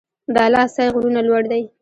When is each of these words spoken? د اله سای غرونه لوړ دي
د 0.33 0.35
اله 0.47 0.63
سای 0.75 0.87
غرونه 0.93 1.21
لوړ 1.27 1.43
دي 1.51 1.63